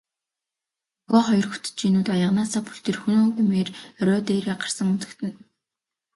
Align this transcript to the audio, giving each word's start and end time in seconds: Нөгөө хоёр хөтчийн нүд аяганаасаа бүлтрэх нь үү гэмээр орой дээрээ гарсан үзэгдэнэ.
Нөгөө 1.03 1.21
хоёр 1.27 1.45
хөтчийн 1.51 1.93
нүд 1.95 2.07
аяганаасаа 2.15 2.61
бүлтрэх 2.65 3.01
нь 3.09 3.19
үү 3.21 3.29
гэмээр 3.37 3.69
орой 4.01 4.21
дээрээ 4.27 4.55
гарсан 4.59 4.87
үзэгдэнэ. 4.93 5.35